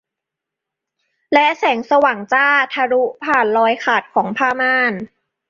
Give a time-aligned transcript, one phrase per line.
[1.33, 4.93] และแสงสว่างจ้าทะลุผ่านรอยขาดของผ้าม่าน